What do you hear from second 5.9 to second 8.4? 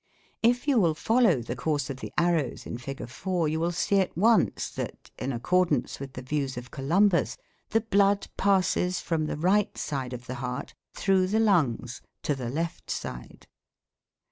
with the views of Columbus the blood